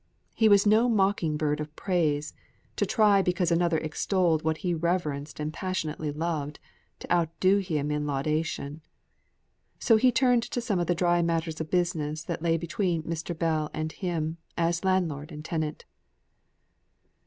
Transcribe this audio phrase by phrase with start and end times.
[0.33, 2.33] He was no mocking bird of praise
[2.75, 6.59] to try, because another extolled what he reverenced and passionately loved,
[7.01, 8.81] to outdo him in laudation.
[9.77, 13.37] So he turned to some of the dry matters of business that lay between Mr.
[13.37, 15.85] Bell and him, as landlord and tenant.